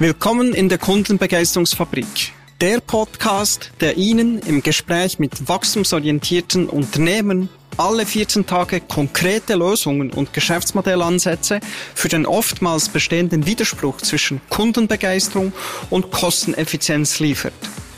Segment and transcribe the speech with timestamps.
[0.00, 2.32] Willkommen in der Kundenbegeisterungsfabrik.
[2.60, 10.32] Der Podcast, der Ihnen im Gespräch mit wachstumsorientierten Unternehmen alle 14 Tage konkrete Lösungen und
[10.32, 11.58] Geschäftsmodellansätze
[11.96, 15.52] für den oftmals bestehenden Widerspruch zwischen Kundenbegeisterung
[15.90, 17.52] und Kosteneffizienz liefert.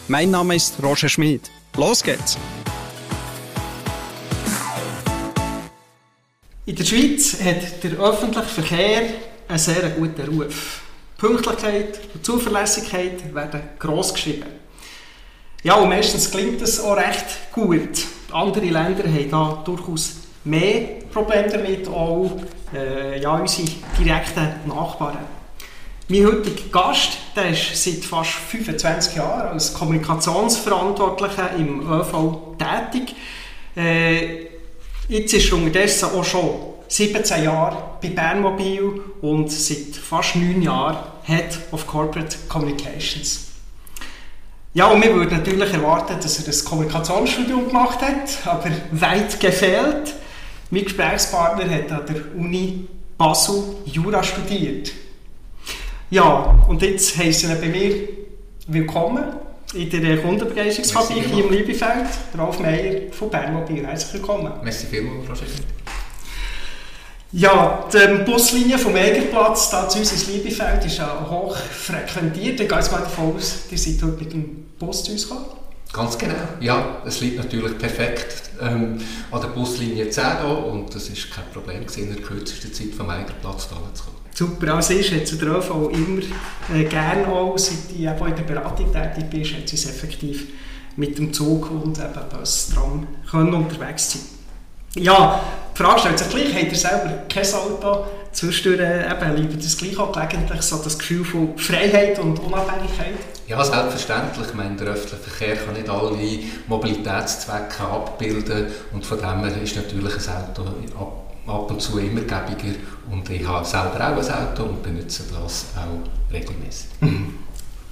[0.08, 1.50] Mein Name ist Roger Schmid.
[1.76, 2.38] Los geht's!
[6.64, 9.02] In der Schweiz hat der öffentliche Verkehr
[9.48, 10.80] einen sehr guten Ruf.
[11.20, 14.46] Pünktlichkeit und Zuverlässigkeit werden gross geschrieben.
[15.62, 18.06] Ja, und meistens klingt das auch recht gut.
[18.32, 22.30] Andere Länder haben da durchaus mehr Probleme damit, auch
[22.74, 25.18] äh, ja, unsere direkten Nachbarn.
[26.08, 33.14] Mein heutiger Gast der ist seit fast 25 Jahren als Kommunikationsverantwortlicher im ÖV tätig.
[33.76, 34.46] Äh,
[35.08, 36.50] jetzt ist er unterdessen auch schon
[36.88, 40.96] 17 Jahre bei Bernmobil und seit fast 9 Jahren
[41.30, 43.46] Head of Corporate Communications.
[44.74, 50.14] Ja, und wir würden natürlich erwarten, dass er das Kommunikationsstudium gemacht hat, aber weit gefehlt.
[50.70, 52.86] Mein Gesprächspartner hat an der Uni
[53.16, 54.92] Basel Jura studiert.
[56.10, 58.08] Ja, und jetzt heißen bei mir
[58.66, 59.24] willkommen
[59.74, 63.86] in der Kundenbegeisterungsfabrik hier im Liebefeld, Ralf Meier von Bernmobil.
[63.86, 64.52] Herzlich willkommen.
[64.64, 65.46] Merci vielmals, Roger.
[67.32, 72.58] Ja, die Buslinie vom Egerplatz da zu uns ins Liebefeld ist ja hoch frequentiert.
[72.58, 75.46] Ich gehe jetzt mal davon aus, ihr seid heute mit dem Bus zu uns gekommen.
[75.92, 77.02] Ganz genau, ja.
[77.06, 78.98] Es liegt natürlich perfekt ähm,
[79.30, 82.94] an der Buslinie 10 da und es war kein Problem gewesen, in der kürzesten Zeit
[82.96, 84.16] vom Egerplatz da zu kommen.
[84.34, 86.22] Super, als ist, sie der ÖV immer
[86.74, 90.48] äh, gerne auch, seit ich eben in der Beratung tätig bin, hat sie es effektiv
[90.96, 94.39] mit dem Zug und eben Bus, Tram können unterwegs sein
[94.94, 95.40] ja,
[95.74, 98.06] die Frage stellt sich gleich, habt ihr selber kein Auto?
[98.32, 103.14] Zwischendurch eben, liebt das gleich auch gelegentlich so das Gefühl von Freiheit und Unabhängigkeit?
[103.48, 104.46] Ja, selbstverständlich.
[104.48, 106.16] Ich meine, der öffentliche Verkehr kann nicht alle
[106.68, 110.62] Mobilitätszwecke abbilden und von dem her ist natürlich ein Auto
[110.96, 112.78] ab, ab und zu immer gäbiger
[113.10, 116.90] und ich habe selber auch ein Auto und benutze das auch regelmäßig.
[117.00, 117.34] Mhm.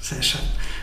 [0.00, 0.40] Sehr schön.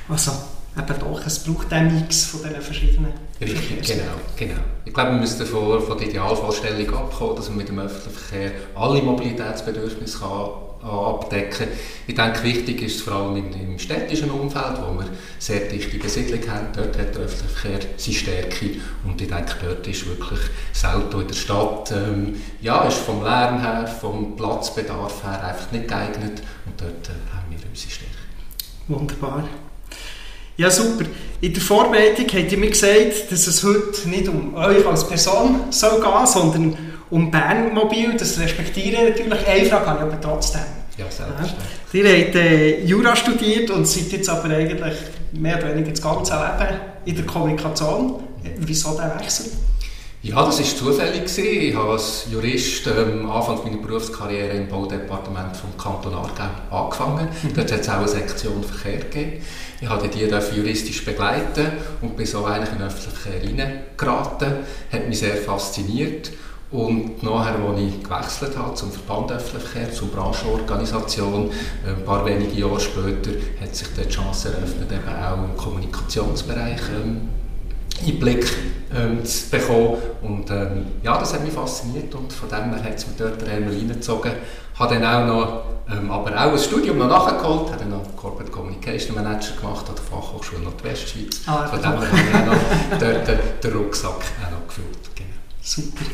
[0.10, 0.32] Also,
[0.78, 4.62] eben doch, es braucht einen Mix von diesen verschiedenen Richtig, genau, genau.
[4.86, 8.52] Ich glaube, wir müssen von, von der Idealvorstellung abkommen, dass man mit dem öffentlichen Verkehr
[8.76, 11.78] alle Mobilitätsbedürfnisse kann, abdecken kann.
[12.08, 16.40] Ich denke, wichtig ist vor allem im, im, städtischen Umfeld, wo wir sehr dichte Besiedlung
[16.50, 16.68] haben.
[16.74, 18.70] Dort hat der öffentliche Verkehr seine Stärke
[19.04, 20.40] und ich denke, dort ist wirklich
[20.72, 25.72] das Auto in der Stadt, ähm, ja, ist vom Lärm her, vom Platzbedarf her einfach
[25.72, 28.16] nicht geeignet und dort äh, haben wir unsere Stärke.
[28.88, 29.44] Wunderbar.
[30.58, 31.06] Ja, super.
[31.42, 35.66] In der Vorbereitung habt ihr mir gesagt, dass es heute nicht um euch als Person
[35.70, 36.78] soll gehen sondern
[37.10, 38.16] um Bernmobil.
[38.18, 39.48] Das respektiere ich natürlich.
[39.48, 40.62] Eine Frage habe ich aber trotzdem.
[40.98, 41.94] Ja, selbstverständlich.
[41.94, 42.10] Ja.
[42.10, 44.96] Ihr habt äh, Jura studiert und seid jetzt aber eigentlich
[45.34, 48.24] mehr oder weniger das ganze Leben in der Kommunikation.
[48.58, 49.48] Wieso der Wechsel?
[50.26, 51.38] Ja, das war zufällig.
[51.38, 57.28] Ich habe als Jurist ähm, Anfang meiner Berufskarriere im Baudepartement vom Kanton Aargau angefangen.
[57.44, 57.54] Mhm.
[57.54, 59.44] Dort hat es auch eine Sektion Verkehr gegeben.
[59.80, 61.68] Ich habe die juristisch begleiten
[62.02, 64.54] und bin so eigentlich in den öffentlichen Verkehr reingeraten.
[64.92, 66.32] Hat mich sehr fasziniert.
[66.72, 71.52] Und nachher, als ich gewechselt habe zum Verband Öffentlicher Verkehr, zur Branchenorganisation,
[71.86, 73.30] ein paar wenige Jahre später,
[73.62, 77.30] hat sich die Chance eröffnet, eben auch im Kommunikationsbereich ähm,
[78.06, 78.46] Einblick
[78.96, 79.98] ähm, zu bekommen.
[80.22, 83.44] Und ähm, ja, das hat mich fasziniert und von dem her hat es mich dort
[83.48, 84.32] einmal reingezogen.
[84.78, 85.64] Habe dann auch noch,
[85.96, 89.96] ähm, aber auch ein Studium noch nachgeholt, habe dann noch Corporate Communication Manager gemacht an
[89.96, 91.42] der Fachhochschule Nordwestschweiz.
[91.46, 95.16] Ah, von dem her habe ich auch noch dort den, den Rucksack auch noch gefüllt.
[95.16, 95.30] Genau.
[95.62, 96.06] Super.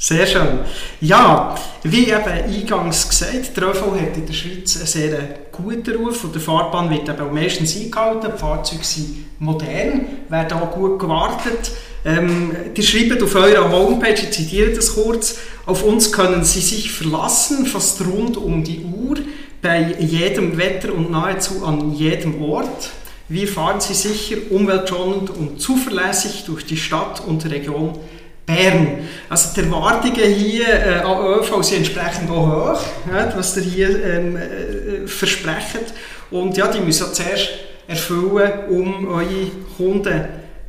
[0.00, 0.60] Sehr schön.
[1.00, 5.18] Ja, wie eben eingangs gesagt, der ÖV hat in der Schweiz einen sehr
[5.50, 8.30] guten Ruf und der Fahrbahn wird eben auch meistens eingehalten.
[8.32, 11.72] Die Fahrzeuge sind modern, werden auch gut gewartet.
[12.04, 16.92] Ähm, die schreiben auf eurer Homepage, ich zitiere das kurz, auf uns können Sie sich
[16.92, 19.16] verlassen, fast rund um die Uhr,
[19.60, 22.90] bei jedem Wetter und nahezu an jedem Ort.
[23.28, 27.98] Wir fahren Sie sicher, umweltschonend und zuverlässig durch die Stadt und Region
[28.48, 29.06] Bern.
[29.28, 32.80] Also die Erwartungen hier äh, an ÖV sind entsprechend auch hoch,
[33.12, 35.92] ja, was ihr hier ähm, äh, versprecht.
[36.30, 37.50] Und ja, die müssen zuerst
[37.86, 40.24] erfüllen, um eure Kunden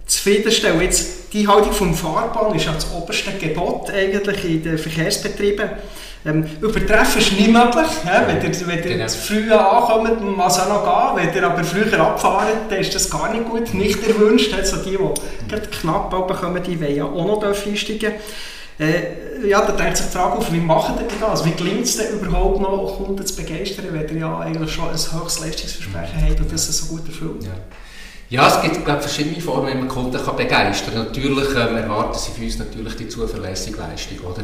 [0.06, 0.82] zufriedenstellen.
[0.82, 5.70] Jetzt, die Haltung vom Fahrbahn ist ja das oberste Gebot eigentlich in den Verkehrsbetrieben.
[6.26, 7.88] Ähm, übertreffen ist nicht möglich.
[8.06, 8.28] Ja?
[8.28, 9.08] Wenn ihr, wenn ihr genau.
[9.08, 11.28] zu früh ankommt, muss es auch noch gehen.
[11.28, 14.54] Wenn ihr aber früher abfahren, dann ist das gar nicht gut, nicht erwünscht.
[14.54, 18.14] Also die, die knapp bekommen, die wollen ja auch noch einsteigen.
[18.78, 21.30] Äh, ja, da drängt sich die Frage auf, wie machen ihr das?
[21.30, 24.86] Also, wie gelingt es denn überhaupt noch, Kunden zu begeistern, wenn ihr ja eigentlich schon
[24.86, 27.44] ein höchstes Leistungsversprechen habt und das so gut erfüllt?
[27.44, 27.52] Ja.
[28.30, 31.06] Ja, es gibt glaube verschiedene Formen, wie man Kunden kann begeistern kann.
[31.06, 34.20] Natürlich ähm, erwarten sie von uns natürlich die zuverlässige Leistung.
[34.20, 34.44] Oder?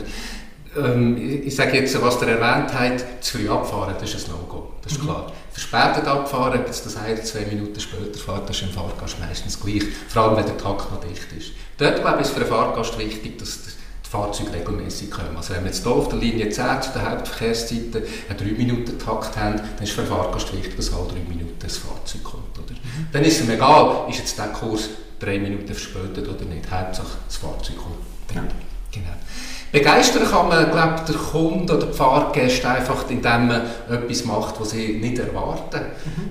[0.77, 4.73] Ähm, ich, sage jetzt, was ihr erwähnt habt, zu früh abfahren, das ist ein No-Go,
[4.81, 5.05] das ist mhm.
[5.05, 5.31] klar.
[5.51, 9.83] Verspätet abfahren, bis das heißt, zwei Minuten später fährt, das ist im Fahrgast meistens gleich,
[10.09, 11.51] vor allem wenn der Takt noch dicht ist.
[11.77, 15.35] Dort glaube ich, ist für den Fahrgast wichtig, dass die Fahrzeuge regelmäßig kommen.
[15.35, 19.55] Also wenn wir jetzt hier auf der Linie 10 zu der Hauptverkehrszeiten einen 3-Minuten-Takt haben,
[19.57, 22.57] dann ist für den Fahrgast wichtig, dass alle 3 Minuten das Fahrzeug kommt.
[22.57, 22.73] Oder?
[22.73, 23.07] Mhm.
[23.11, 24.89] Dann ist es ihm egal, ist jetzt der Kurs
[25.19, 26.69] 3 Minuten verspätet oder nicht.
[26.69, 28.35] Hauptsache das Fahrzeug kommt.
[28.35, 28.43] Ja.
[28.91, 29.13] Genau.
[29.75, 34.69] Begeistern kann man, glaube der Kunde oder die Fahrgäste einfach, indem man etwas macht, was
[34.69, 35.81] sie nicht erwarten.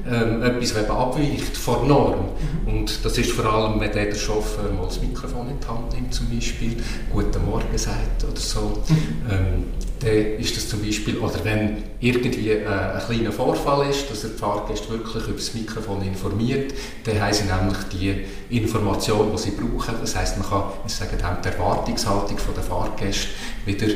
[0.07, 0.15] Mhm.
[0.15, 2.31] Ähm, etwas, was abweicht von Norm.
[2.65, 2.75] Mhm.
[2.75, 6.15] Und das ist vor allem, wenn der Chauffeur mal das Mikrofon in die Hand nimmt,
[6.15, 6.83] zum Beispiel,
[7.13, 8.83] «Guten Morgen» sagt oder so.
[8.89, 8.97] Mhm.
[9.31, 9.65] Ähm,
[10.05, 14.31] dann ist das zum Beispiel, oder wenn irgendwie äh, ein kleiner Vorfall ist, dass er
[14.31, 16.75] die Fahrgäste wirklich über das Mikrofon informiert,
[17.05, 19.95] dann haben sie nämlich die Information, die sie brauchen.
[20.01, 23.29] Das heisst, man kann ich sage, die Erwartungshaltung der Fahrgäste
[23.65, 23.87] wieder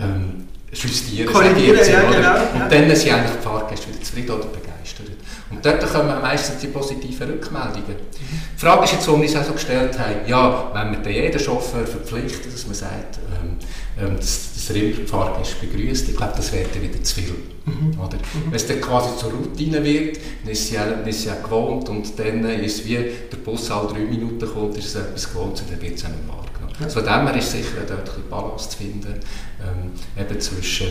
[0.00, 1.32] ähm, justieren.
[1.32, 2.64] Korrigieren, ja, genau.
[2.64, 5.06] Und dann sind eigentlich die Fahrgäste wieder zufrieden oder begeistert.
[5.50, 7.96] Und dort kommen meistens die positiven Rückmeldungen.
[8.56, 11.38] Die Frage ist jetzt, warum wir es auch so gestellt haben, ja, wenn wir jeden
[11.38, 13.56] Chauffeur verpflichten, dass man sagt, ähm,
[13.98, 17.34] ähm, das, das Fahrgäste begrüßt, ich glaube, das wäre dann wieder zu viel.
[17.64, 17.98] Mhm.
[17.98, 18.16] Oder?
[18.16, 18.46] Mhm.
[18.46, 21.88] Wenn es dann quasi zur Routine wird, dann ist sie, auch, ist sie auch gewohnt
[21.88, 25.60] und dann ist es wie der Bus alle drei Minuten kommt, ist es etwas gewohnt
[25.60, 26.74] und dann wird es auch nicht wahrgenommen.
[26.78, 26.84] Ja.
[26.84, 29.14] Also von dem her ist sicher dort ein bisschen Balance zu finden,
[29.60, 30.88] ähm, eben zwischen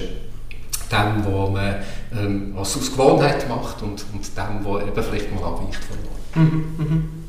[0.92, 1.76] dem, was man
[2.18, 7.25] ähm, was aus Gewohnheit macht und, und dem, was eben vielleicht mal abweicht von Norm.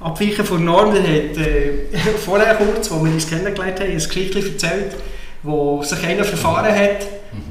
[0.00, 1.72] Abweichen von Norm, der hat äh,
[2.24, 4.96] vorher kurz, wo wir uns kennengelernt haben, ein Geschichtchen erzählt,
[5.42, 7.06] wo sich einer verfahren hat.
[7.32, 7.50] Mhm.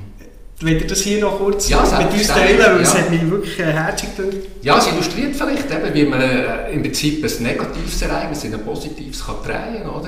[0.61, 2.59] Wollt ihr das hier noch kurz ja, mit uns teilen?
[2.59, 2.81] Weil ja.
[2.81, 4.37] es hat mich wirklich äh, herzig gedacht.
[4.61, 8.65] Ja, es illustriert vielleicht, eben, wie man äh, im Prinzip ein negatives Ereignis in ein
[8.65, 10.07] positives kann drehen kann.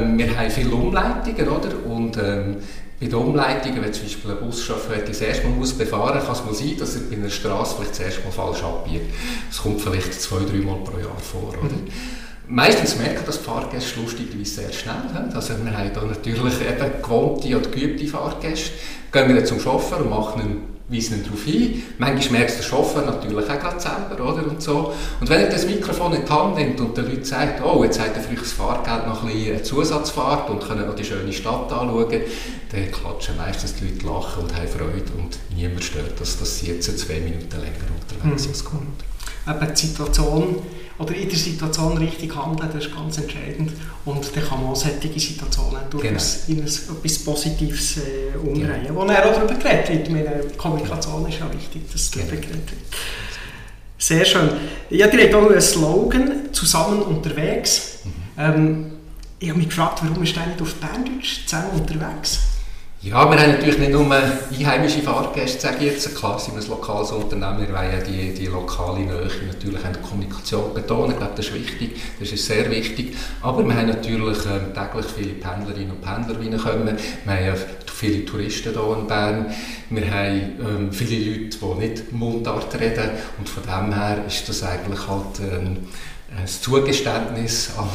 [0.00, 1.86] Ähm, wir haben viele Umleitungen, oder?
[1.86, 2.56] Und, ähm,
[3.00, 6.44] bei den Umleitungen, wenn zum Beispiel ein Buschauffeur das erste Mal muss befahren kann es
[6.44, 9.14] mal sein, dass er bei einer Straße vielleicht das erste Mal falsch abbiegt.
[9.48, 11.48] Das kommt vielleicht zwei, drei Mal pro Jahr vor.
[11.48, 11.62] Oder?
[11.62, 11.88] Mhm.
[12.46, 15.30] Meistens merken das die Fahrgäste lustigerweise sehr schnell.
[15.32, 18.72] Also wir haben da natürlich eben gewohnte oder geübte Fahrgäste.
[19.12, 21.82] Gehen wir dann zum Chauffeur und machen einen weisen ihn darauf hin.
[21.98, 24.46] Manchmal merkt der Chauffeur natürlich auch gerade selber, oder?
[24.46, 24.92] Und, so.
[25.20, 28.00] und wenn er das Mikrofon in die Hand nimmt und den Leuten sagt, oh, jetzt
[28.00, 31.72] hat er euch das Fahrgeld noch ein bisschen Zusatzfahrt und können noch die schöne Stadt
[31.72, 32.20] anschauen,
[32.72, 36.66] dann klatschen meistens die Leute lachen und haben Freude und niemand stört das, dass sie
[36.68, 38.72] jetzt zwei Minuten länger unterwegs sind.
[38.72, 39.52] Mhm.
[39.62, 40.62] Eben die Situation
[41.00, 43.72] oder in der Situation richtig handeln, das ist ganz entscheidend.
[44.04, 46.60] Und dann kann man auch solche Situationen durchaus genau.
[46.60, 48.82] in etwas Positives äh, umdrehen.
[48.86, 49.00] Genau.
[49.00, 50.10] Wo dann auch darüber geredet wird.
[50.10, 52.42] Meine Kommunikation ist ja wichtig, dass darüber genau.
[52.42, 52.80] geredet wird.
[53.96, 54.50] Sehr schön.
[54.90, 57.98] Ja, habt auch einen Slogan, «Zusammen unterwegs».
[58.04, 58.10] Mhm.
[58.38, 58.86] Ähm,
[59.38, 62.40] ich habe mich gefragt, warum ist der nicht auf Berndeutsch «Zusammen unterwegs»?
[63.02, 66.68] Ja, wir haben natürlich nicht nur einheimische Fahrgäste, sage ich jetzt, klar sind wir ein
[66.68, 71.16] lokales Unternehmen, wir wollen ja die, die lokale Nähe natürlich an der Kommunikation betonen, ich
[71.16, 75.32] glaube, das ist wichtig, das ist sehr wichtig, aber wir haben natürlich ähm, täglich viele
[75.32, 77.58] Pendlerinnen und Pendler, die kommen, wir haben
[78.00, 79.46] viele Touristen hier in Bern,
[79.88, 83.10] wir haben ähm, viele Leute, die nicht Mundart reden.
[83.38, 85.88] Und von dem her ist das eigentlich halt ähm,
[86.36, 87.88] ein Zugeständnis an,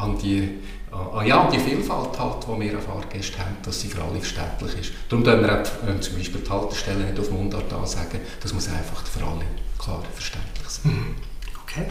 [0.00, 0.60] an die
[0.92, 4.80] Ah, ja, die Vielfalt, halt, die wir an Fahrgästen haben, dass sie für alle verständlich
[4.80, 4.92] ist.
[5.08, 8.68] Darum können wir auch, äh, zum Beispiel die Haltestellen nicht auf Mundart ansagen, das muss
[8.68, 9.44] einfach für alle
[9.78, 10.92] klar verständlich sein.
[10.92, 11.14] Mhm.
[11.62, 11.86] Okay.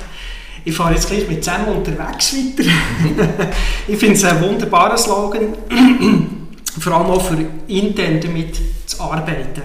[0.65, 2.69] Ich fahre jetzt gleich mit zusammen unterwegs weiter.
[3.87, 5.53] ich finde es ein wunderbarer Slogan,
[6.79, 7.37] vor allem auch für
[7.67, 9.61] intern damit zu arbeiten.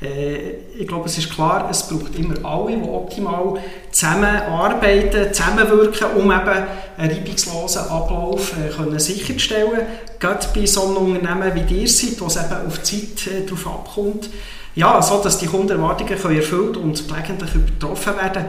[0.00, 3.54] Äh, ich glaube, es ist klar, es braucht immer alle, die optimal
[3.90, 9.82] zusammenarbeiten, zusammenwirken, um eben einen reibungslosen Ablauf äh, können sicherzustellen.
[10.18, 11.88] Gerade bei so einem Unternehmen wie dir
[12.20, 14.30] wo es eben auf die Zeit äh, darauf abkommt,
[14.74, 18.44] ja, so dass die Kundenerwartungen erfüllt und gelegentlich übertroffen werden.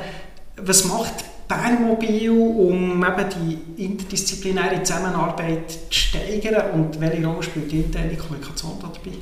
[0.58, 1.14] Was macht
[1.48, 3.26] Bernmobil, um eben
[3.76, 9.18] die interdisziplinäre Zusammenarbeit zu steigern und welche Rolle spielt die interne Kommunikation dabei?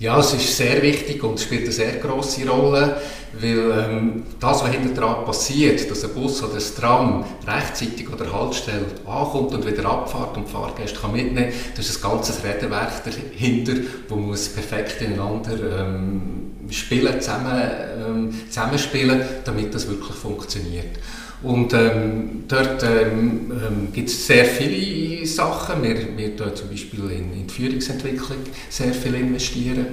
[0.00, 2.96] Ja, es ist sehr wichtig und spielt eine sehr große Rolle,
[3.38, 8.16] weil ähm, das, was hinter dran passiert, dass ein Bus oder ein Tram rechtzeitig an
[8.16, 13.04] der Haltestelle ankommt und wieder abfährt und Fahrgäste kann mitnehmen das ist ein ganzes Räderwerk
[13.04, 13.74] dahinter,
[14.08, 17.60] das muss perfekt ineinander ähm, Spielen, zusammen,
[17.98, 20.96] ähm, zusammenspielen, damit das wirklich funktioniert.
[21.42, 25.82] Und ähm, dort ähm, ähm, gibt es sehr viele Sachen.
[25.82, 29.86] Wir, wir tun zum Beispiel in, in die Führungsentwicklung sehr viel investieren.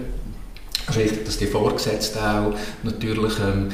[0.90, 3.70] Es ist wichtig, dass die Vorgesetzten auch natürlich ähm,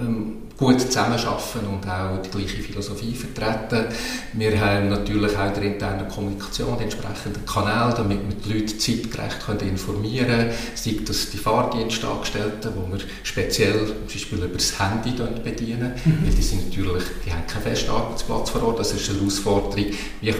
[0.00, 3.86] ähm gut zusammenarbeiten und auch die gleiche Philosophie vertreten.
[4.34, 8.78] Wir haben natürlich auch in der internen Kommunikation die entsprechenden Kanäle, damit wir die Leute
[8.78, 10.50] zeitgerecht können informieren können.
[10.76, 15.10] Sei das die Fahrdienstangestellten, die wir speziell zum Beispiel über das Handy
[15.42, 16.18] bedienen, mhm.
[16.24, 18.78] weil die sind natürlich, die haben keinen festen Arbeitsplatz vor Ort.
[18.78, 19.86] Das ist eine Herausforderung.
[20.20, 20.34] Wie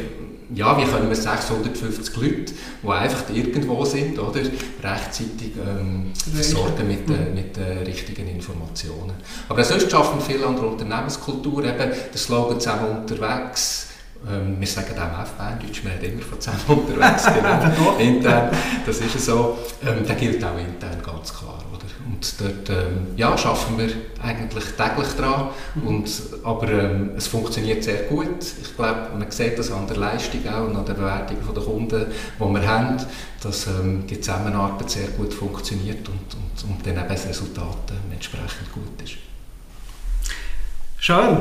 [0.54, 4.40] ja, wie können wir 650 Leute, die einfach irgendwo sind, oder,
[4.82, 9.14] rechtzeitig ähm, versorgen mit, äh, mit den äh, richtigen Informationen.
[9.48, 13.88] Aber sonst schaffen wir viel an der Unternehmenskultur, eben der Slogan «Zusammen unterwegs»,
[14.30, 18.50] ähm, wir sagen auch auf Berndeutsch, wir reden immer von zusammen unterwegs, genau, intern,
[18.86, 19.58] das ist so.
[19.84, 21.58] Ähm, der gilt auch intern ganz klar.
[22.06, 23.90] Und dort ähm, ja, arbeiten wir
[24.22, 25.48] eigentlich täglich dran.
[25.84, 26.10] Und,
[26.44, 28.42] aber ähm, es funktioniert sehr gut.
[28.60, 32.06] Ich glaube, man sieht das an der Leistung auch und an der Bewertung der Kunden,
[32.38, 32.96] die wir haben,
[33.42, 38.14] dass ähm, die Zusammenarbeit sehr gut funktioniert und, und, und dann eben das Resultat äh,
[38.14, 39.31] entsprechend gut ist.
[41.04, 41.38] Schön.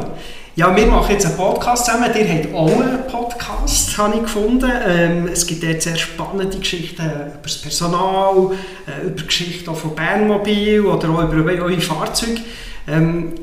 [0.55, 2.09] Ja, wir machen jetzt einen Podcast zusammen.
[2.15, 4.71] Ihr habt auch einen Podcast, habe ich gefunden.
[4.87, 8.53] Ähm, es gibt jetzt sehr spannende Geschichten über das Personal,
[8.87, 12.41] äh, über Geschichten von Bernmobil oder auch über eure Fahrzeuge.
[12.87, 13.33] Ähm,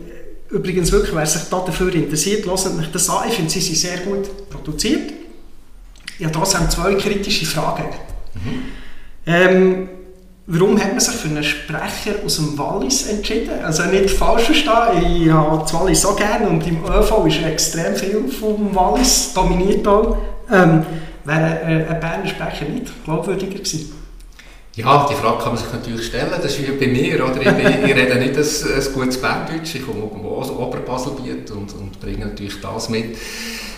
[0.51, 3.29] übrigens wirklich, wer sich dafür interessiert, hört mich das an.
[3.29, 5.13] Ich finde, sie sind sehr gut produziert.
[6.19, 7.91] Ich habe trotzdem zwei kritische Fragen.
[8.35, 8.63] Mhm.
[9.25, 9.89] Ähm,
[10.51, 13.63] Warum hat man sich für einen Sprecher aus dem Wallis entschieden?
[13.63, 17.95] Also nicht falsch verstehen, ich habe das Wallis so gerne und im ÖV ist extrem
[17.95, 20.17] viel vom Wallis dominiert auch.
[20.51, 20.87] Ähm,
[21.25, 23.93] wäre ein Berner Sprecher nicht glaubwürdiger gewesen?
[24.77, 26.31] Ja, die Frage kann man sich natürlich stellen.
[26.31, 27.25] Das ist wie bei mir.
[27.25, 27.41] Oder?
[27.41, 32.01] Ich, bin, ich rede nicht ein, ein gutes Berndeutsch, ich komme aus Oberbaselbiet und, und
[32.01, 33.17] bringe natürlich das mit.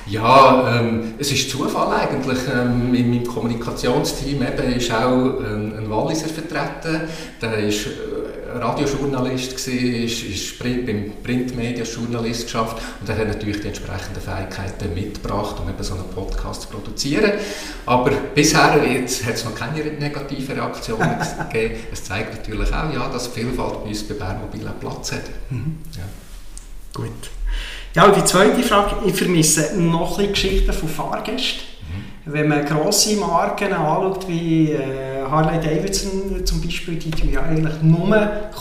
[0.07, 2.39] Ja, ähm, es ist Zufall eigentlich.
[2.53, 7.03] Ähm, in meinem Kommunikationsteam eben ist auch ein, ein Walliser vertreten.
[7.41, 7.87] Der ist
[8.55, 14.95] Radiojournalist gewesen, ist, ist beim Printmedia Journalist geschafft und er hat natürlich die entsprechenden Fähigkeiten
[14.95, 17.33] mitgebracht, um eben so einen Podcast zu produzieren.
[17.87, 21.17] Aber bisher jetzt hat es noch keine negativen Reaktionen
[21.53, 21.81] gegeben.
[21.93, 25.25] Es zeigt natürlich auch, ja, dass Vielfalt bei uns bei Bernmobil Platz hat.
[25.51, 25.79] Mhm.
[25.97, 26.05] Ja.
[26.93, 27.31] Gut.
[27.95, 31.70] Ja, und die zweite Frage, ich vermisse noch ein Geschichten von Fahrgästen.
[32.33, 37.83] Wenn man grosse Marken anschaut, wie äh, Harley Davidson zum Beispiel, die tun ja eigentlich
[37.83, 38.17] nur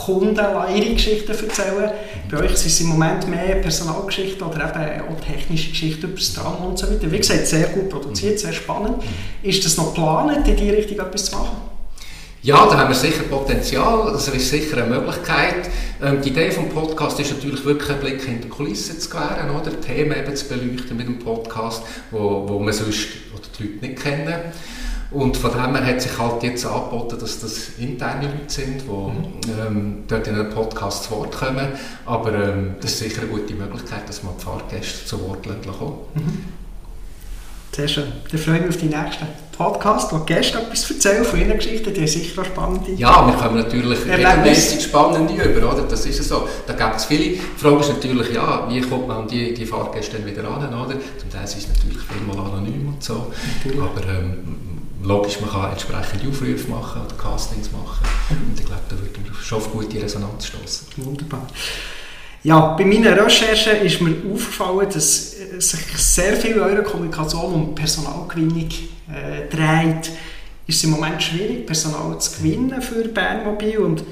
[0.06, 0.36] Kunden
[0.76, 1.92] ihre Geschichten erzählen.
[2.32, 6.34] Bei euch sind es im Moment mehr Personalgeschichten oder eben auch technische Geschichten über das
[6.34, 7.12] Tram und so weiter.
[7.12, 9.04] Wie gesagt, sehr gut produziert, sehr spannend.
[9.44, 11.69] Ist das noch geplant, in diese Richtung etwas zu machen?
[12.41, 15.69] Ja, da haben wir sicher Potenzial, das ist sicher eine Möglichkeit.
[16.01, 19.50] Ähm, die Idee des Podcasts ist natürlich wirklich einen Blick in die Kulissen zu gewähren,
[19.60, 19.79] oder?
[19.81, 24.01] Themen eben zu beleuchten mit dem Podcast, wo, wo man sonst oder die Leute nicht
[24.01, 24.39] kennen.
[25.12, 28.88] Und von dem her hat sich halt jetzt angeboten, dass das interne Leute sind, die
[28.88, 29.67] mhm.
[29.67, 31.67] ähm, dort in einem Podcast zu Wort kommen.
[32.05, 35.93] Aber ähm, das ist sicher eine gute Möglichkeit, dass man die Fahrgäste zu Wort kommen
[36.15, 36.59] mhm.
[37.79, 38.12] Sehr schön.
[38.29, 41.55] Dann freue ich mich auf die nächsten Podcast, wo die Gäste etwas erzählen von ihren
[41.55, 42.91] Geschichten, die sind sicher spannende.
[42.91, 45.83] Ja, wir kommen natürlich regelmäßig spannende über, oder?
[45.83, 46.45] Das ist so.
[46.67, 47.38] Da gibt es viele.
[47.38, 50.67] Die Frage ist natürlich, ja, wie kommt man an die, die Fahrgäste dann wieder an,
[50.67, 50.95] oder?
[51.17, 53.31] Zum Teil ist es natürlich vielmal anonym und so.
[53.63, 53.81] Natürlich.
[53.81, 54.57] Aber ähm,
[55.01, 58.05] logisch, man kann entsprechende Aufrufe machen oder Castings machen.
[58.29, 60.88] Und ich glaube, da würde man schon auf gute Resonanz stoßen.
[60.98, 61.48] Wunderbar.
[62.43, 68.69] Ja, bei meinen Recherchen ist mir aufgefallen, dass sich sehr viel eurer Kommunikation um Personalgewinnung
[69.12, 70.12] äh, dreht.
[70.65, 74.03] Ist es im Moment schwierig, Personal zu gewinnen für Bernmobil und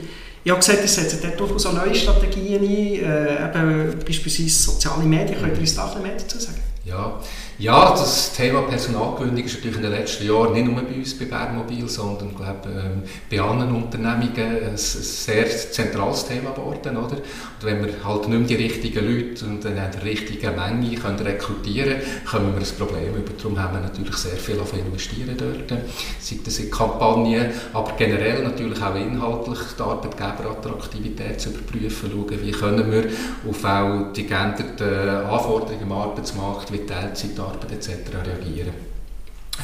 [0.44, 5.04] ich habe gesagt, ihr setzt dort durchaus auch neue Strategien ein, äh, eben beispielsweise soziale
[5.04, 5.40] Medien.
[5.40, 6.62] Könnt ihr uns da ein bisschen mehr dazu sagen?
[6.86, 7.20] Ja,
[7.60, 11.26] ja, das Thema Personalgewinnung ist natürlich in den letzten Jahren nicht nur bei uns bei
[11.26, 16.98] Bernmobil, sondern glaube, ähm, bei anderen Unternehmungen ein, sehr zentrales Thema geworden.
[16.98, 17.16] Oder?
[17.16, 21.18] Und wenn wir halt nicht mehr die richtigen Leute und in der richtigen Menge können
[21.18, 21.96] rekrutieren
[22.30, 23.34] können, wir ein Problem über.
[23.36, 25.82] Darum haben wir natürlich sehr viel auf investieren dort,
[26.20, 32.52] sei das in Kampagnen, aber generell natürlich auch inhaltlich die Arbeitgeberattraktivität zu überprüfen, schauen, wie
[32.52, 33.06] können wir
[33.50, 36.86] auf auch die geänderten Anforderungen im Arbeitsmarkt wie
[37.56, 38.46] Teilzeitarbeit etc.
[38.46, 38.74] reagieren.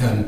[0.01, 0.25] Ähm,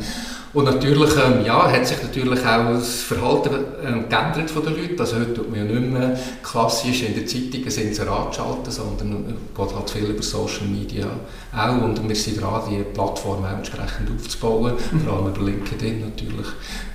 [0.53, 4.99] und natürlich ähm, ja, hat sich natürlich auch das Verhalten ähm, geändert von den Leuten.
[4.99, 9.11] Also heute tut man ja nicht mehr klassisch in der Zeitung ein Inserat schalten, sondern
[9.25, 11.07] äh, geht halt viel über Social Media
[11.51, 11.81] auch.
[11.83, 15.01] Und wir sind dran, die Plattform auch entsprechend aufzubauen, mhm.
[15.01, 16.47] vor allem über LinkedIn natürlich.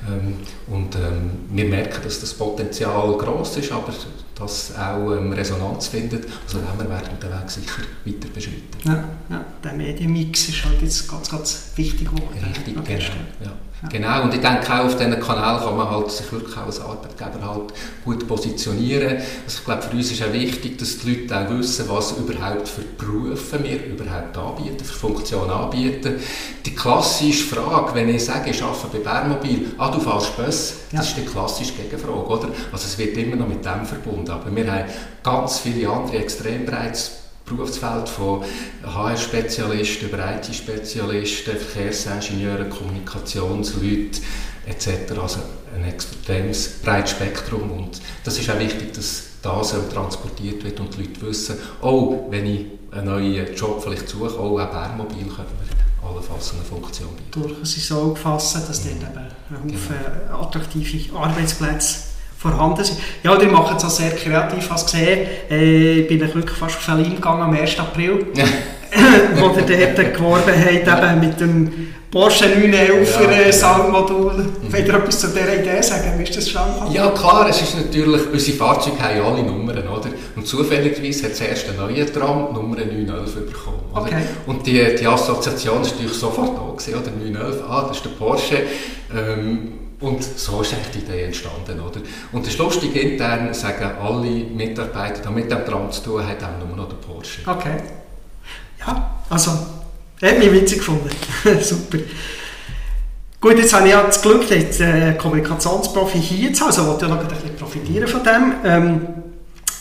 [0.09, 0.37] Ähm,
[0.69, 3.93] und ähm, wir merken, dass das Potenzial groß ist, aber
[4.40, 6.26] das auch ähm, Resonanz findet.
[6.44, 8.64] Also wir werden den Weg sicher weiter beschreiten.
[8.85, 12.44] Ja, ja, der Medienmix ist halt jetzt ganz, ganz wichtig geworden.
[12.44, 12.88] Richtig, genau.
[13.44, 13.52] Ja.
[13.88, 16.80] Genau, und ich denke auch auf diesem Kanal kann man halt sich wirklich auch als
[16.80, 17.72] Arbeitgeber halt
[18.04, 19.16] gut positionieren.
[19.16, 22.68] Also ich glaube, für uns ist auch wichtig, dass die Leute auch wissen, was überhaupt
[22.68, 26.16] für Berufe wir überhaupt anbieten, für Funktionen anbieten.
[26.66, 30.99] Die klassische Frage, wenn ich sage, ich arbeite bei Bärmobil, ah, du fährst Bus, ja.
[30.99, 32.49] das ist die klassische Gegenfrage, oder?
[32.72, 34.84] Also es wird immer noch mit dem verbunden, aber wir haben
[35.22, 37.20] ganz viele andere extrem breites
[37.50, 38.45] Berufsfeld von
[38.85, 44.21] HR-Spezialisten über IT-Spezialisten, Verkehrsingenieure, Kommunikationsleute
[44.66, 45.19] etc.
[45.21, 45.40] Also
[45.75, 51.02] ein extremes breites Spektrum und das ist auch wichtig, dass das transportiert wird und die
[51.02, 56.09] Leute wissen, oh, wenn ich einen neuen Job vielleicht suche, oh, auch Bärmobil können wir
[56.09, 57.42] allenfalls eine Funktion bieten.
[57.42, 60.42] Durchaus so gefasst, dass dort eben ein Haufen genau.
[60.42, 62.10] attraktive Arbeitsplätze
[62.40, 62.99] vorhanden sind.
[63.23, 65.28] Ja, die machen es auch sehr kreativ, hast gesehen.
[65.50, 67.78] Äh, bin ich wirklich fast auf Verleih gegangen am 1.
[67.78, 68.26] April,
[69.37, 73.52] wo ihr dort geworben habt, eben mit dem Porsche 911 ja, ja.
[73.52, 74.32] Soundmodul.
[74.32, 74.73] Mhm.
[74.73, 76.20] Wollt ihr etwas zu dieser Idee sagen?
[76.20, 80.09] Ist das schon Ja klar, es ist natürlich, unsere Fahrzeuge haben ja alle Nummern, oder?
[80.35, 83.80] Und zufälligerweise hat es erst ein neuer Tram Nummer 911 bekommen.
[83.92, 84.00] Oder?
[84.00, 84.23] Okay.
[84.47, 87.11] Und die, die Assoziation ist natürlich sofort da gewesen, oder?
[87.11, 88.62] 911, ah, das ist der Porsche.
[89.14, 91.80] Ähm, und so ist eigentlich die Idee entstanden.
[91.80, 92.00] Oder?
[92.33, 96.66] Und das Lustige intern sagen alle Mitarbeiter, die mit dem Tram zu tun haben, haben
[96.66, 97.42] nur noch den Porsche.
[97.47, 97.76] Okay.
[98.80, 99.50] Ja, also,
[100.23, 101.11] hat mich witzig gefunden.
[101.61, 101.99] Super.
[103.40, 107.07] Gut, jetzt habe ich ja das Glück, jetzt äh, Kommunikationsprofi hier zu haben, also wollte
[107.07, 108.54] ich noch ein bisschen profitieren von dem.
[108.64, 109.07] Ähm,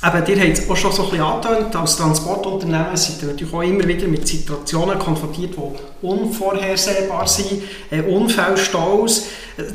[0.01, 3.53] Eben, ihr habt es auch schon so ein bisschen angetönt, als Transportunternehmen seid ihr natürlich
[3.53, 9.25] auch immer wieder mit Situationen konfrontiert, die unvorhersehbar sind, äh, Unfälle, Staus,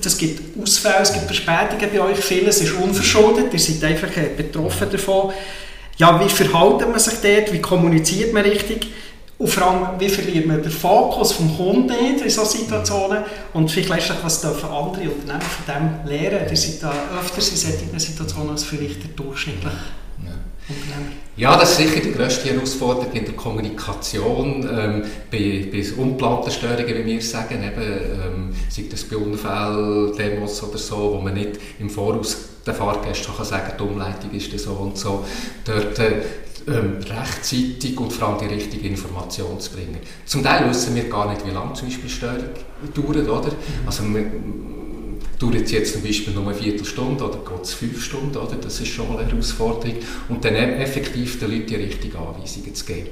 [0.04, 4.30] es gibt Ausfälle, es gibt Verspätungen bei euch, vieles ist unverschuldet, ihr seid einfach äh,
[4.36, 5.32] betroffen davon.
[5.96, 8.88] Ja, wie verhalten man sich dort, wie kommuniziert man richtig?
[9.36, 13.24] Und vor allem, wie verliert man den Fokus vom Kunden in solchen Situationen?
[13.52, 16.46] Und vielleicht letztlich, was dürfen andere Unternehmen von dem lernen?
[16.48, 19.72] Ihr seid da öfters in solchen Situationen als vielleicht der durchschnittliche
[21.37, 24.68] ja, das ist sicher die grösste Herausforderung in der Kommunikation.
[24.70, 30.62] Ähm, bei, bei unplanten Störungen, wie wir sagen, eben, ähm, sei das bei Unfällen, Demos
[30.62, 34.72] oder so, wo man nicht im Voraus den Fahrgästen kann sagen die Umleitung ist so
[34.72, 35.24] und so.
[35.66, 36.22] Dort, äh,
[36.66, 39.98] ähm, rechtzeitig und vor allem die richtige Information zu bringen.
[40.24, 42.48] Zum Teil wissen wir gar nicht, wie lange zum Beispiel Störung
[42.94, 43.29] dauert.
[43.29, 43.53] Oder?
[43.85, 44.03] Also,
[45.38, 48.57] dauert es jetzt zum Beispiel nur eine Viertelstunde oder geht es fünf Stunden, oder?
[48.57, 49.97] das ist schon eine Herausforderung.
[50.29, 53.09] Und dann effektiv den Leuten die richtigen Anweisungen zu geben.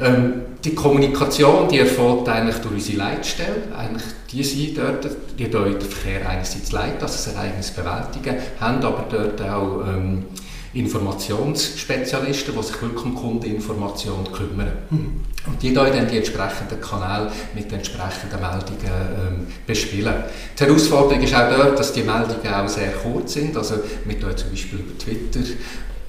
[0.00, 3.62] Ähm, die Kommunikation, die erfolgt eigentlich durch unsere Leitstelle.
[3.76, 8.82] Eigentlich die sind dort, die dort den Verkehr einerseits leiten, also das Ereignis bewältigen, haben
[8.82, 10.24] aber dort auch ähm,
[10.74, 14.72] Informationsspezialisten, die sich wirklich um Kundeninformation kümmern.
[14.90, 15.20] Mhm.
[15.46, 20.14] Und die dann die entsprechenden Kanäle mit entsprechenden Meldungen ähm, bespielen.
[20.58, 23.56] Die Herausforderung ist auch dort, dass die Meldungen auch sehr kurz sind.
[23.56, 25.40] Also wir tun zum Beispiel über Twitter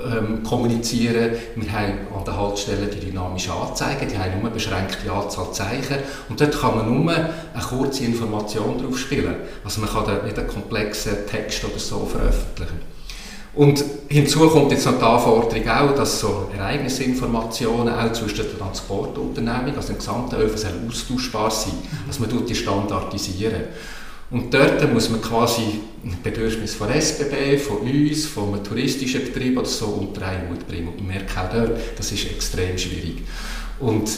[0.04, 1.32] ähm, kommunizieren.
[1.56, 5.98] Wir haben an der Haltestelle die dynamische Anzeige, die haben nur eine beschränkte Anzahl Zeichen
[6.30, 9.36] und dort kann man nur eine kurze Information drauf spielen.
[9.64, 12.89] Also man kann dort nicht einen komplexen Text oder so veröffentlichen.
[13.54, 19.76] Und hinzu kommt jetzt noch die Anforderung auch, dass so Ereignisinformationen auch zwischen der Transportunternehmung,
[19.76, 21.74] also im gesamten ÖV, austauschbar sein.
[22.08, 23.64] Also man die standardisieren.
[24.32, 29.58] Und dort muss man quasi ein Bedürfnis von SBB, von uns, von einem touristischen Betrieb
[29.58, 30.90] oder so unter einen Hut bringen.
[30.90, 33.24] Und ich merke auch dort, das ist extrem schwierig.
[33.80, 34.10] Und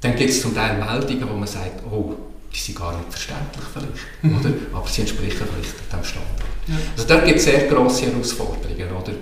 [0.00, 2.14] dann gibt es zum Teil Meldungen, wo man sagt, oh,
[2.52, 4.38] die sind gar nicht verständlich vielleicht, mhm.
[4.38, 4.78] oder?
[4.78, 6.51] aber sie entsprechen vielleicht dem Standard.
[6.68, 6.74] Ja.
[6.96, 9.12] Also da gibt es sehr grosse Herausforderungen, oder?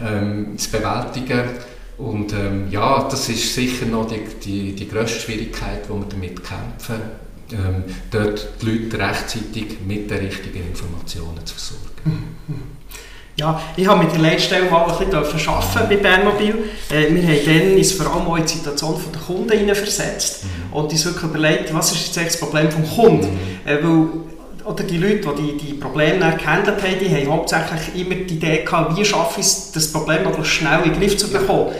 [0.00, 1.42] Ähm, zu bewältigen.
[1.98, 6.44] Und ähm, ja, das ist sicher noch die, die, die grösste Schwierigkeit, die wir damit
[6.44, 7.00] kämpfen,
[7.52, 12.34] ähm, dort die Leute rechtzeitig mit den richtigen Informationen zu versorgen.
[12.46, 12.76] Mhm.
[13.38, 16.54] Ja, ich habe mit der Leitstelle mal ein bisschen arbeiten bei Bernmobil.
[16.90, 20.72] Äh, wir haben dann uns vor allem auch in die Situation der Kunden versetzt mhm.
[20.72, 23.26] und uns wirklich überlegt, was ist jetzt das Problem des Kunden?
[23.26, 23.68] Mhm.
[23.68, 24.08] Äh, weil
[24.66, 28.96] oder die Leute, die die, Probleme gehandelt haben, die haben hauptsächlich immer die Idee gehabt,
[28.96, 31.72] wie schaffe ich es, das Problem möglichst schnell in den Griff zu bekommen.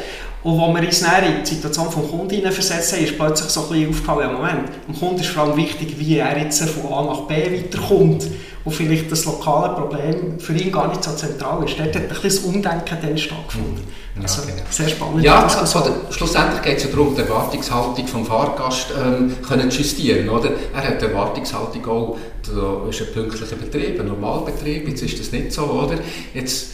[0.43, 3.69] Und als wir uns in die Situation des Kunden versetzt haben, ist plötzlich so ein
[3.69, 7.03] bisschen aufgefallen, ja, Moment, dem Kunden ist vor allem wichtig, wie er jetzt von A
[7.03, 8.29] nach B weiterkommt.
[8.67, 11.79] Und vielleicht das lokale Problem für ihn gar nicht so zentral ist.
[11.79, 13.85] Dort hat ein bisschen das Umdenken dann stattgefunden.
[14.17, 14.63] Ja, also, genau.
[14.69, 15.23] sehr spannend.
[15.23, 20.29] Ja, also, schlussendlich geht es ja darum, die Erwartungshaltung vom Fahrgast ähm, können zu justieren.
[20.29, 20.51] Oder?
[20.75, 25.31] Er hat die Erwartungshaltung auch, da ist ein pünktlicher Betrieb, ein Normalbetrieb, jetzt ist das
[25.31, 25.63] nicht so.
[25.63, 25.99] Oder?
[26.35, 26.71] Jetzt,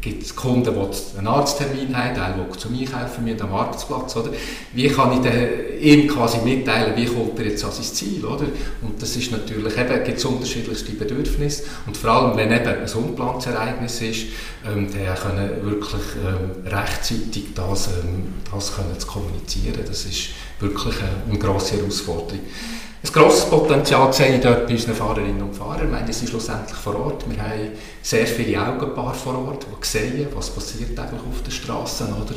[0.00, 4.30] gibt es Kunden, die einen Arzttermin haben, der will zum Einkaufen mit am Arbeitsplatz, oder?
[4.72, 8.46] Wie kann ich ihm quasi mitteilen, wie kommt er jetzt an sein Ziel, oder?
[8.82, 12.92] Und das ist natürlich, eben, gibt es unterschiedlichste Bedürfnisse und vor allem, wenn eben ein
[12.92, 14.26] unplantes Ereignis ist,
[14.64, 20.94] ähm, dann können wirklich ähm, rechtzeitig das, ähm, das können zu kommunizieren, das ist wirklich
[21.00, 22.40] eine, eine grosse Herausforderung.
[23.06, 25.84] Ein grosses Potenzial sehe ich dort bei unseren Fahrerinnen und Fahrern.
[25.84, 27.24] Ich meine, die sind schlussendlich vor Ort.
[27.30, 27.70] Wir haben
[28.02, 32.08] sehr viele Augenpaare vor Ort, die sehen, was passiert eigentlich auf den Straßen.
[32.08, 32.34] Oder?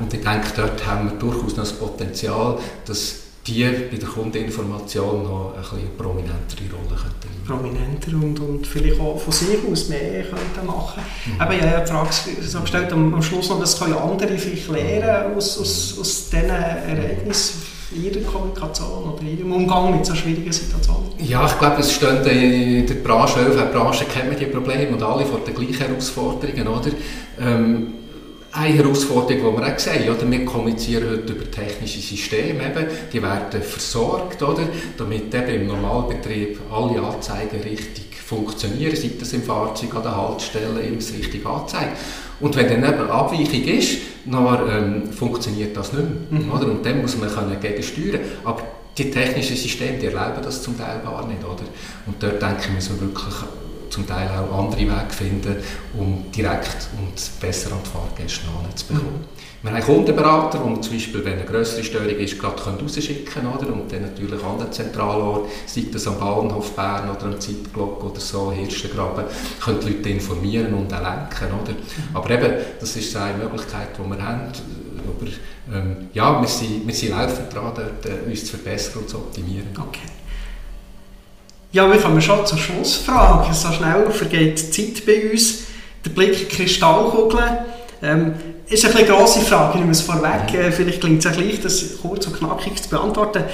[0.00, 5.22] Und ich denke, dort haben wir durchaus noch das Potenzial, dass die bei der Kundeninformation
[5.22, 10.22] noch ein bisschen prominentere Rolle könnten Prominenter und, und vielleicht auch von sich aus mehr
[10.22, 11.40] könnten machen mhm.
[11.40, 12.10] Aber ich habe ja die Frage
[12.42, 16.50] so gestellt, am, am Schluss noch, das können andere vielleicht lernen aus, aus, aus diesen
[16.50, 17.65] Ereignissen
[17.96, 21.12] ihrer Kommunikation oder ihrem Umgang mit so schwierigen Situationen?
[21.18, 25.02] Ja, ich glaube, es stehen in der Branche, in der Branche kennen die Probleme und
[25.02, 26.90] alle vor den gleichen Herausforderungen, oder?
[27.40, 27.94] Ähm,
[28.52, 30.30] eine Herausforderung, die wir auch sehen, oder?
[30.30, 34.68] wir kommunizieren heute über technische Systeme, eben, die werden versorgt, oder?
[34.96, 40.80] damit eben im Normalbetrieb alle Anzeigen richtig funktionieren, sei das im Fahrzeug, an der Haltestelle,
[40.80, 41.96] immer richtig anzeigt.
[42.40, 46.40] Und wenn dann eben eine Abweichung ist, dann ähm, funktioniert das nicht mehr.
[46.40, 46.52] Mhm.
[46.52, 46.66] Oder?
[46.66, 48.20] Und dann muss man können gegensteuern.
[48.44, 48.62] Aber
[48.96, 51.42] die technischen Systeme die erlauben das zum Teil gar nicht.
[51.44, 51.64] Oder?
[52.06, 53.34] Und dort denke ich, müssen wir wirklich
[53.90, 55.56] zum Teil auch andere Wege finden,
[55.96, 59.12] um direkt und besser an die Fahrgäste nachzubekommen.
[59.14, 59.45] Mhm.
[59.62, 63.72] Wir haben Kundenberater, die zum Beispiel, wenn eine größere Störung ist, gerade rausschicken können oder?
[63.72, 68.20] und dann natürlich an den Zentralort, sei das am Bahnhof Bern oder am Zeitglock oder
[68.20, 69.24] so, Hirschengraben,
[69.60, 71.54] können die Leute informieren und auch lenken.
[71.62, 71.74] Oder?
[72.14, 74.52] Aber eben, das ist eine Möglichkeit, die wir haben.
[75.08, 79.08] Aber ähm, ja, wir sind, wir sind laufend dran, dort, äh, uns zu verbessern und
[79.08, 79.68] zu optimieren.
[79.76, 80.00] Okay.
[81.72, 83.52] Ja, wir kommen schon zur Schlussfrage.
[83.52, 85.64] So schnell vergeht die Zeit bei uns.
[86.04, 87.42] Der Blick Kristallkugel.
[88.02, 88.34] Ähm,
[88.68, 90.52] ist eine grosse Frage, ich es vorweg.
[90.54, 93.44] Äh, vielleicht klingt es auch gleich, das kurz und knackig zu beantworten.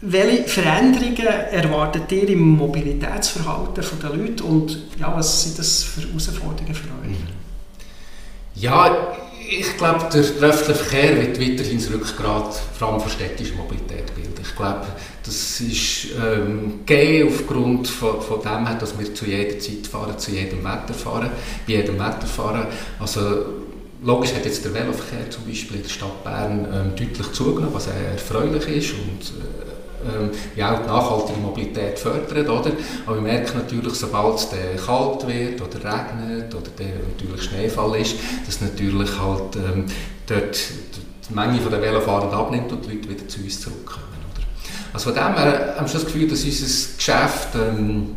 [0.00, 6.74] Welche Veränderungen erwartet ihr im Mobilitätsverhalten der Leute und ja, was sind das für Herausforderungen
[6.74, 7.16] für euch?
[8.54, 9.14] Ja,
[9.48, 14.34] ich glaube, der öffentliche Verkehr wird weiterhin das Rückgrat vor allem für städtische Mobilität bilden.
[14.42, 14.86] Ich glaube,
[15.24, 20.32] das ist ähm, gegeben aufgrund von, von dem, dass wir zu jeder Zeit fahren, zu
[20.32, 21.30] jedem Wetter fahren,
[21.66, 22.66] bei jedem Wetter fahren.
[23.00, 23.46] Also
[24.04, 27.86] Logisch hat jetzt der Veloverkehr zum Beispiel in der Stadt Bern ähm, deutlich zugenommen, was
[27.86, 29.64] erfreulich ist und äh,
[30.04, 32.70] ähm, auch die nachhaltige Mobilität fördert, oder?
[33.06, 34.48] Aber wir merken natürlich, sobald es
[34.84, 39.86] kalt wird oder regnet oder der natürlich Schneefall ist, dass natürlich halt ähm,
[40.26, 40.58] dort
[41.30, 44.04] die Menge der Velofahrenden abnimmt und die Leute wieder zu uns zurückkommen.
[44.34, 44.44] Oder?
[44.92, 48.16] Also von dem her haben wir das Gefühl, dass unser Geschäft ähm,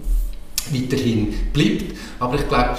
[0.69, 2.75] weiterhin bleibt, aber ich glaube,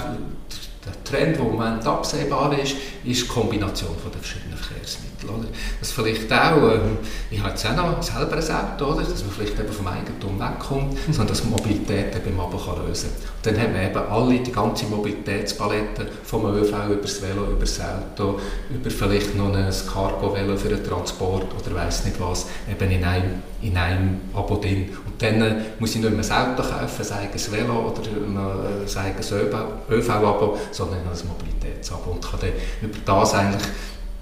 [1.09, 5.31] Trend, der im Moment absehbar ist, ist die Kombination von den verschiedenen Verkehrsmitteln.
[5.31, 5.49] Oder?
[5.81, 6.99] Dass vielleicht auch, ähm,
[7.31, 9.03] ich habe jetzt auch noch selber ein Auto, oder?
[9.03, 11.13] dass man vielleicht eben vom Eigentum wegkommt, mhm.
[11.13, 13.29] sondern dass man Mobilität eben aber kann lösen kann.
[13.37, 17.61] Und dann haben wir eben alle, die ganze Mobilitätspalette, vom ÖV über das Velo, über
[17.61, 18.39] das Auto,
[18.71, 23.43] über vielleicht noch ein Cargo-Velo für den Transport oder weiß nicht was, eben in einem,
[23.63, 24.91] in einem Abo drin.
[25.07, 28.97] Und dann äh, muss ich nicht mehr ein Auto kaufen, ein eigenes Velo oder ein
[28.97, 33.69] eigenes ÖV-Abo, sondern ein Mobilitätsabo und kann dann über das eigentlich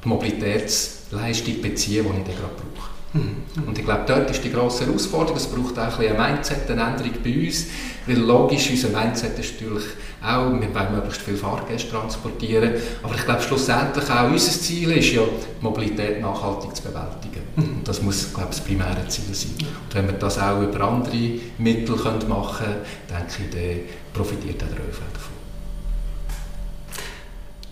[0.05, 2.97] die Mobilitätsleistung beziehen, die ich dann gerade brauche.
[3.17, 3.69] Mhm.
[3.69, 5.37] Und ich glaube, dort ist die grosse Herausforderung.
[5.37, 7.67] Es braucht auch ein eine Mindset-Änderung bei uns,
[8.07, 9.85] weil logisch, unser Mindset ist natürlich
[10.23, 15.13] auch, wir wollen möglichst viele Fahrgäste transportieren, aber ich glaube, schlussendlich auch unser Ziel ist
[15.13, 17.43] ja, die Mobilität nachhaltig zu bewältigen.
[17.57, 17.79] Mhm.
[17.79, 19.53] Und das muss, glaube ich, das primäre Ziel sein.
[19.59, 21.97] Und wenn wir das auch über andere Mittel
[22.29, 22.77] machen können,
[23.09, 23.81] denke ich, dann
[24.13, 25.36] profitiert auch der ÖV davon.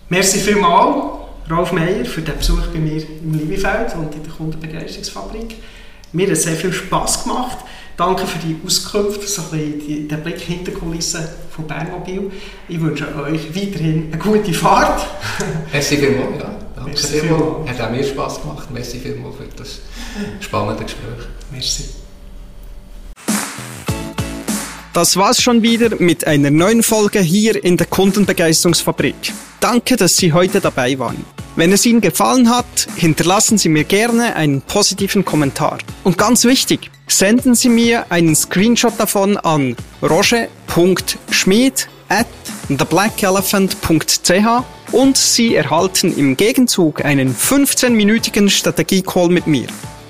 [0.09, 1.25] Merci vielmals.
[1.49, 5.55] Rolf Meier für den Besuch bei mir im Liebefeld und in der Kundenbegeisterungsfabrik.
[6.11, 7.57] Mir hat sehr viel Spass gemacht.
[7.97, 12.31] Danke für die Auskunft, so ein bisschen den Blick hinter die Kulissen von Bernmobil.
[12.67, 15.05] Ich wünsche euch weiterhin eine gute Fahrt.
[15.71, 16.55] Merci vielmals, ja.
[16.75, 17.69] Danke Merci vielmals.
[17.69, 18.69] Hat auch mir Spass gemacht.
[18.71, 19.79] Merci vielmals für das
[20.41, 21.27] spannende Gespräch.
[21.51, 21.83] Merci.
[24.93, 29.33] Das war's schon wieder mit einer neuen Folge hier in der Kundenbegeisterungsfabrik.
[29.65, 31.25] Danke, dass Sie heute dabei waren.
[31.55, 35.79] Wenn es Ihnen gefallen hat, hinterlassen Sie mir gerne einen positiven Kommentar.
[36.03, 42.27] Und ganz wichtig, senden Sie mir einen Screenshot davon an roger.schmied at
[42.67, 49.65] theblackelephant.ch und Sie erhalten im Gegenzug einen 15-minütigen Strategie-Call mit mir.